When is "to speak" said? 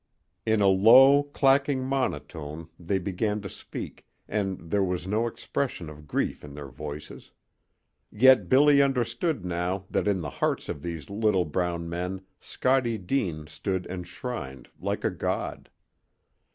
3.41-4.07